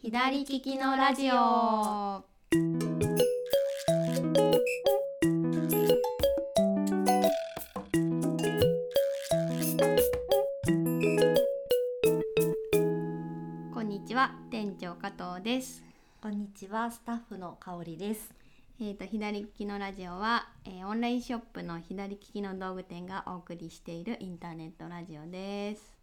[0.00, 2.22] 左利きのラジオ。
[13.74, 15.82] こんにちは店長加藤です。
[16.22, 18.32] こんにちは、スタッフの香りです。
[18.80, 25.97] えー、と左利きのラジオは、えーオンラインショップの左利きの道具店がお送りしているインターネットラジオです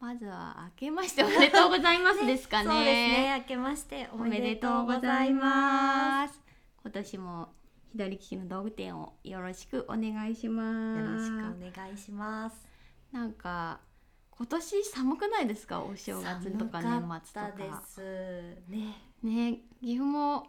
[0.00, 2.64] まずは明けましておめでとうございますですかね。
[2.72, 6.40] そうですね、明けましておおめでとうございます。
[6.82, 7.48] 今年も
[7.92, 11.00] 左利きの道具店をよろしくお願いします。
[11.00, 12.66] よろしくお願いします。
[13.12, 13.80] なんか
[14.30, 15.82] 今年寒くないですか？
[15.82, 17.48] お正月とか年末とか。
[17.48, 18.00] ったです。
[18.68, 20.46] ね、ね岐阜も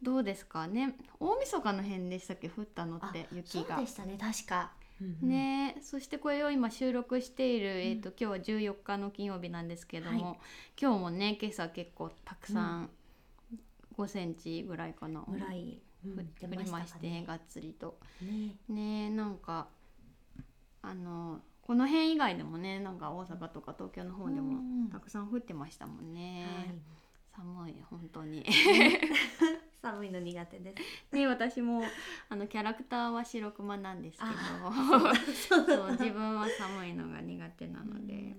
[0.00, 0.66] どうですか？
[0.66, 2.48] ね大晦日の辺でしたっけ？
[2.48, 3.76] 降ったのってそ雪が。
[3.76, 4.72] うでしたね、確か。
[5.22, 5.76] ね。
[5.82, 10.36] そしてこれを今収録している、えー、と今日は14日の金曜日なんですけども、は
[10.80, 12.90] 今日もね今朝結構たくさん、
[13.96, 16.20] 5センチぐらいかなぐらい、うん降
[16.50, 17.24] りましてかね。
[17.26, 17.98] がっつりと。
[18.20, 19.68] ね、ねなんか
[20.82, 26.74] あのこの辺以外でもねなんか大阪とか東京の方でもうんたくさん降ってましたもんね、はい。
[27.34, 28.44] 寒い本当に
[29.84, 30.74] 寒いの苦手で
[31.10, 31.14] す。
[31.14, 31.82] ね私も
[32.30, 34.30] あのキャラクターは白熊なんですけど。
[34.30, 35.12] あ
[35.48, 38.34] そう自分は寒いのが苦手なので、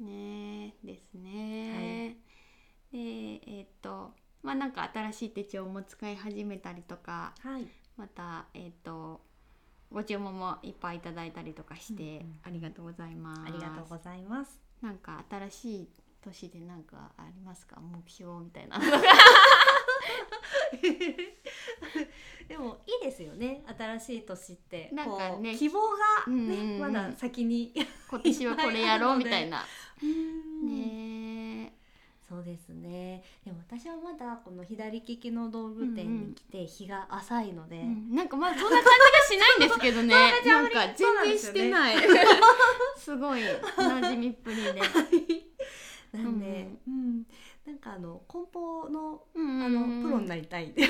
[0.00, 2.18] ねですね、
[2.90, 2.98] で
[3.46, 7.68] えっ、とまあなんか新しい手帳も使い始めたりとかはい。
[7.96, 9.20] またえっ、と
[9.92, 12.40] ご注文もいっぱいいただいたりとかして、うんうん。
[12.42, 13.42] ありがとうございます。
[13.46, 14.60] ありがとうございます。
[14.82, 15.88] なんか新しい
[16.20, 17.80] 年でなんかありますか？
[17.80, 18.80] 目標みたいな
[22.48, 24.90] でもいいですよね、新しい年って。
[24.92, 25.52] なんかね。
[25.52, 25.80] こう希望
[26.26, 27.72] がね、うんまだ先に。
[28.08, 29.64] 今年はこれやろうみたいな。
[30.62, 31.72] ねね
[32.28, 33.22] そうですね。
[33.44, 38.14] でも私はまだこの左利きの道具店に来て日が浅いので、うん。
[38.14, 38.90] なんかまあそんな感じが
[39.36, 40.14] しないんですけどね。
[40.44, 41.96] なんか全然してない。
[42.96, 44.72] すごい馴染みっぷりで、
[46.12, 47.26] なんで、うん、
[47.66, 50.74] なんかあの梱包のうんあのプロになりたい。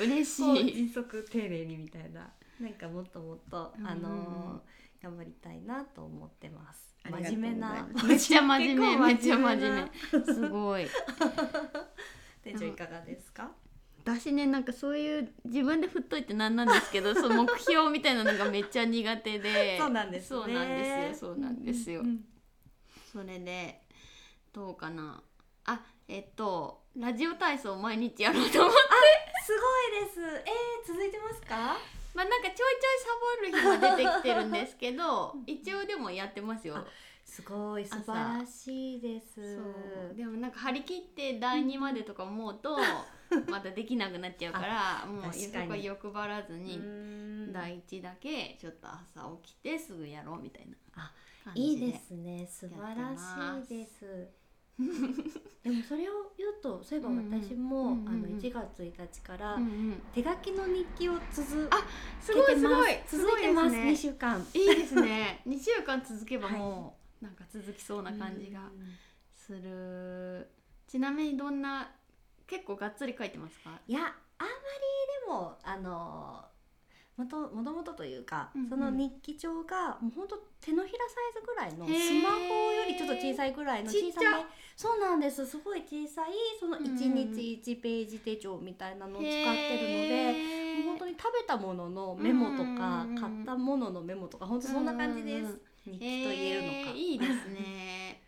[0.00, 2.30] 嬉しこうい迅速丁寧にみたいな、
[2.60, 4.62] なんかもっともっとうんあの
[5.02, 6.94] 頑張りたいなと思ってます。
[7.10, 7.88] 真面目な。
[8.06, 10.86] めっちゃ真面目めっちゃ真な面目すごい。
[12.42, 13.50] 店長いかがですか？
[14.04, 19.78] 私ねなんかそういう自分で振っといてなんなんですけど そう目標みたいなのがめっちゃ苦手で。
[19.78, 20.38] そうなんですね。
[20.38, 22.24] そうなんですよそうなんですよ、うんうん。
[23.12, 23.82] それで
[24.58, 25.22] どうかな？
[25.66, 28.78] あえっとラジオ体操毎日やろうと思って。
[29.46, 30.20] すごいです。
[30.20, 31.76] えー、続いてますか？
[32.12, 36.74] まあなんかちょいちょいサボる日も出てきてるんですけど 一応でもやってますよ。
[36.76, 36.84] あ
[37.24, 39.60] すごい素晴らしいです。
[40.16, 42.76] でもなんか張り切って第2までとか思うと
[43.48, 47.52] またできなくなっちゃうからもうそこは欲張らずにうん。
[47.52, 51.12] 第1だけちょっと朝起きてすぐやろうみたいなあ
[51.44, 52.46] 感じでいいですね。
[52.50, 54.28] 素晴らしいです
[55.64, 59.58] でもそれを言うとそういえば私も、あの1月1日から
[60.14, 61.84] 手書きの日記を続あ
[62.20, 62.92] すごいすごい。
[63.06, 63.70] すご続いてます。
[63.72, 64.46] です2週間。
[64.54, 65.42] いいですね。
[65.46, 68.96] 2週間続けばもうなんか続きそうな感じがうん
[69.34, 70.48] する。
[70.86, 71.90] ちなみにどんな
[72.46, 73.80] 結構がっつり書いてますか？
[73.86, 74.54] いやあんまり
[75.26, 76.44] でもあの
[77.16, 84.26] もともともとというか、その日記帳がもう本当手のひらサイズぐらいのスマホよりちょっと小さいぐらいの小さめ。
[84.76, 85.46] そうなんです。
[85.46, 86.84] すごい小さいそのうん。
[86.84, 90.40] うん1日1ページ手帳みたいなのを使ってるので、
[90.72, 98.22] もう本当に食べたもののメモとか、買ったもののメモとか本当そんな感じです、日記と言えるのか、いいですね。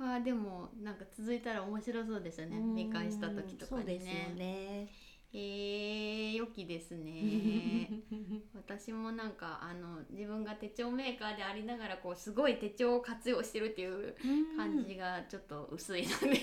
[0.00, 2.60] あーでもなんか続いたら面白そうですよね。
[2.74, 4.88] 見返した時とかにそうですよねね
[5.32, 7.90] えー、良きですね。
[8.54, 14.16] 私もなんかあの自分が手帳メーカーでありながらこうすごい手帳を活用してるっていう
[14.56, 16.40] 感じがちょっと薄いので。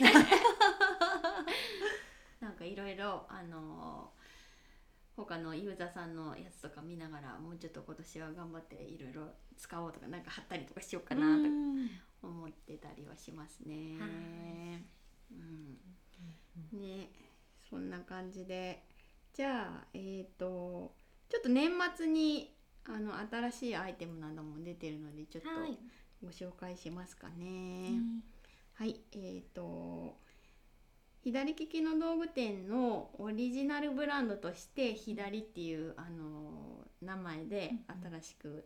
[2.40, 4.14] なんかいろいろあの
[5.16, 9.24] 他のユーザーさんのやつとか見ながらもうちょっと今年は頑張っていろいろ
[9.58, 11.38] 使おうとかなんか貼ったりとかしようかな
[12.22, 13.98] と思ってたりはしますね。
[14.00, 14.06] は
[16.72, 17.10] うん、ね
[17.76, 18.84] そんな感じで。
[19.34, 20.96] じゃあえっ、と
[21.28, 22.56] ちょっと年末に
[22.86, 25.78] あの新しいアイテムなども出てるのでちょっとはい。
[26.24, 28.00] ご紹介しますかね。
[28.76, 30.18] はい、えっ、と
[31.22, 37.72] 左利きの道具店のオリジナルブランドとして左っていうあの名前で
[38.12, 38.66] 新しく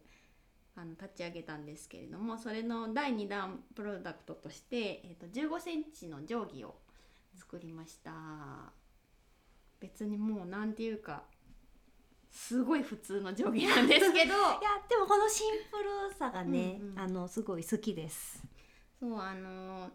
[0.76, 6.76] あの立ち上げたんですけれどもそれの第2弾プロダクトとして、えー、と15センチの定規を
[7.36, 8.12] 作りました
[9.80, 11.24] 別にもうなんていうか
[12.30, 14.34] すごい普通の定規なんですけど。
[14.36, 14.36] いや
[14.88, 17.00] でもこのシンプルさがね、うんうん。
[17.00, 18.44] あのすごい好きです。
[19.00, 19.92] そうあの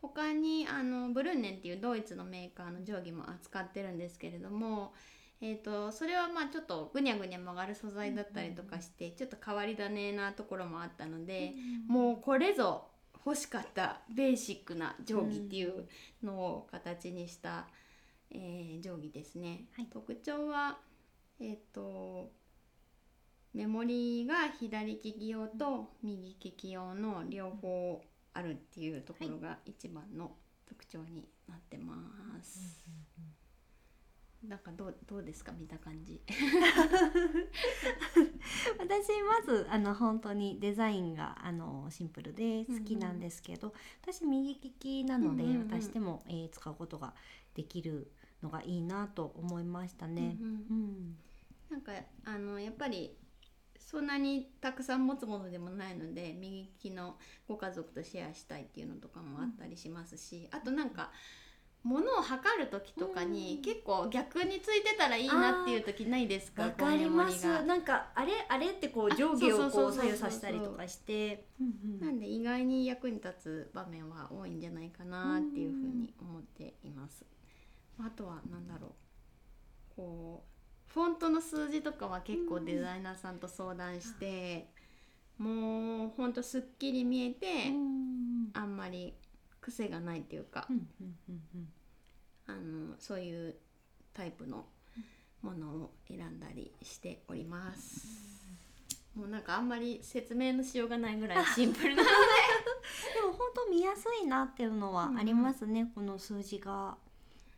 [0.00, 4.92] 他にあのブルンネンっていうドイツのメーカーの定規も扱ってるんですけれども、
[5.40, 11.54] えー、とそれはまあちょっとぐにゃぐにゃ曲がる素材だったりとかして、ちょっと変わり種なところもあったので、
[11.86, 12.88] もうこれぞ
[13.24, 15.86] 欲しかったベーシックな定規っていう
[16.22, 17.68] のを形にした、
[18.34, 19.66] えー定規ですね。
[19.72, 20.78] はい特徴は
[21.40, 22.30] えっ、と
[23.54, 28.02] メモリーが左利き用と右利き用の両方
[28.34, 30.32] あるっていうところが一番の
[30.66, 31.94] 特徴になってま
[32.42, 32.82] す。
[34.48, 35.52] なんかどうどうですか？
[35.52, 36.20] 見た感じ。
[38.78, 47.14] 私まずあの本当にデザインがあのシンプルで好きなんですけど、私右利きなので、うんうんうん私でも、えー使うことが
[47.54, 48.10] できる
[48.42, 50.36] のがいいなと思いましたね。
[50.40, 50.56] うんうん。
[50.70, 51.16] うん。
[51.70, 51.92] なんか
[52.24, 53.16] あのやっぱり
[53.78, 57.16] そんなにたくさん持つものでもないので右利きの
[57.48, 61.10] ご家族とシェアしたいっていうのとかもあったりしますし、あとなんか
[61.82, 63.62] 物を測る時とかにうん。
[63.62, 66.62] 結構逆についてたらいいなっていう時ないですか？
[66.62, 67.46] わかります。
[67.64, 72.00] なんかあれあれってこうあ上下をこそう左右させたりとかして、うん。
[72.00, 77.24] なんで意外に役に立つ場面は多いんじゃないかなっていうふうに思っています。
[77.98, 78.90] あとは何だろう。
[79.96, 80.52] こう
[80.92, 84.68] フォントの数字とかは結構デザイナーさんと相談して、
[85.38, 88.50] もうほんとすっきり見えて、うん。
[88.54, 89.14] あんまり
[89.60, 91.68] 癖がないっていうか、うんうんうんうん。
[92.46, 92.52] あ
[92.90, 93.54] のそういう
[94.12, 94.66] タイプの
[95.40, 98.22] ものを選んだりしております。
[99.14, 102.08] もうなんかあんまり説明のしようがないぐらい シンプルなで
[103.20, 106.96] も本当見やすいなっていうのはありますね、この数字が。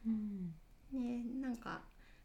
[0.07, 0.55] うん。
[0.93, 1.81] ねなんか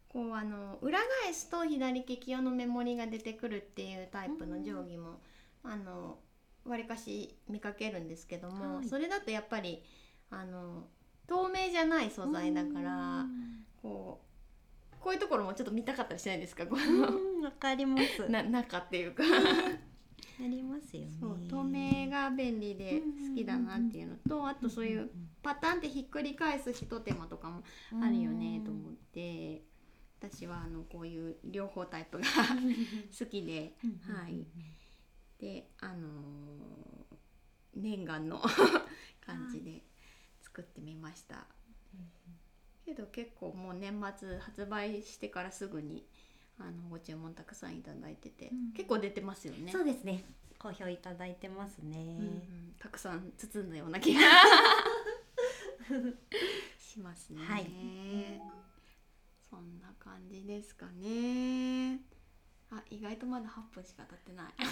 [0.07, 5.19] こうあの裏返すと左利き用のメモリが出てくるっていうタイプの定規も、
[5.63, 6.17] あの
[6.65, 8.87] わりかし見かけるんですけども、はい。
[8.87, 9.83] それだとやっぱり
[10.31, 10.87] あの
[11.27, 13.65] 透明じゃない素材だから、うん。
[13.81, 16.65] こうこういうところもちょっと見たかったりしないですか？
[16.67, 18.27] こうんわかります。
[18.29, 19.23] 中っていうか
[20.41, 21.11] ありますよね。
[21.19, 25.09] そう透明が便利で好きだなっていうのとあとそういう
[25.41, 27.63] パターンってひっくり返すひと手間とかも
[28.01, 29.61] あるよねと思って
[30.19, 32.25] 私はあのこういう両方タイプが
[33.17, 34.45] 好きで、はい。
[35.39, 37.19] であのー
[37.75, 38.41] 念願の
[39.25, 39.83] 感じで
[40.41, 41.47] 作ってみました、
[42.83, 46.05] けど結構もう年末発売してからすぐに
[46.57, 48.73] あのご注文たくさんいただいてて、うん。
[48.73, 49.71] 結構出てますよね。
[49.71, 50.23] そうですね。
[50.59, 51.97] 好評いただいてますね。
[51.97, 52.43] うんうん
[52.79, 54.21] たくさん包んだような気が
[56.79, 57.43] しますね。
[57.43, 57.65] はい
[59.49, 61.99] そんな感じですかね。
[62.71, 64.53] あ、意外とまだ8分しか経ってない。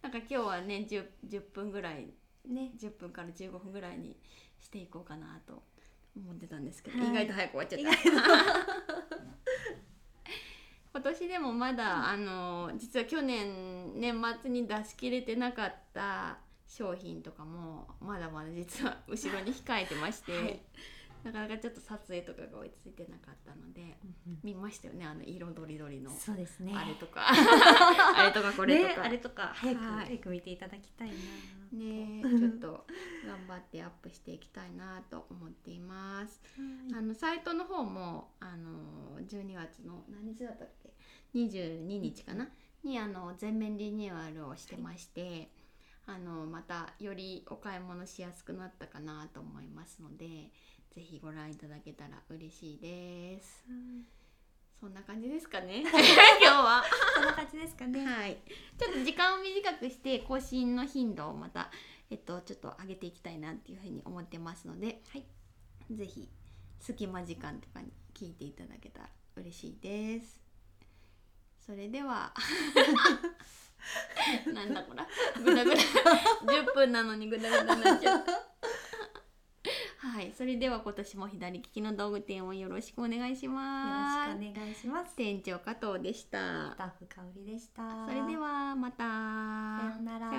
[0.00, 2.14] なんか今日はね 10, 10分ぐらい
[2.46, 2.72] ね。
[2.76, 4.16] 10分から15分ぐらいに
[4.60, 5.62] していこうかなと
[6.16, 9.01] 思ってたんですけど、はい意外と早く終わっちゃった。
[11.02, 16.38] 今年でもまだ、あの実は去年年末に出し切れてなかった
[16.68, 20.60] 商品とかもまだまだ実は後ろに控えてまして、はい
[21.24, 23.96] なかなかちょっと撮影とかが追いついてなかったので
[24.42, 26.10] 見ましたよねあの色とりどりの。
[26.10, 26.72] そうですね。
[26.74, 27.28] あれとか。
[27.30, 30.06] あれとかこれとか、ねあれとか早く、はい。
[30.06, 31.14] 早く見ていただきたいな。
[31.78, 32.86] ねちょっと
[33.26, 36.42] 頑張ってアップしていきたいなと思っています。
[36.92, 40.92] あのサイトの方もあの12月の何日だったっけ
[41.34, 42.48] ？22日かな、
[42.82, 45.50] にあの全面リニューアルをしてまして、
[46.06, 50.50] あのまたよりお買い物しやすくなったかなと思いますので
[50.90, 53.64] ぜひご覧いただけたら嬉しいです。
[54.80, 55.80] そんな感じですかね？
[55.86, 56.82] 今日は。
[57.14, 58.04] こんな感じですかね？
[58.04, 58.36] はい、
[58.76, 61.70] ちょっと時間を短くして更新の頻度をまた、
[62.10, 65.24] えっと、ちょっと上げていきたいなっていうふうに思ってますので、はい、
[65.94, 66.28] ぜひ
[66.80, 70.42] 隙間時間とかに聞いていただけたら嬉しいです。
[71.64, 72.34] それでは
[74.52, 75.06] なんだこら
[75.42, 78.32] ぐだぐだ10分なのにぐだぐだになっちゃった。
[79.98, 84.28] はい、それでは今年も左利きの道具店をよろしくお願いします。
[84.28, 85.14] よろしくお願いします。
[85.14, 86.76] 店長加藤でしたス。
[86.76, 88.06] タッフ香りでした。
[88.06, 89.04] それではまた。
[89.04, 90.32] さようなら。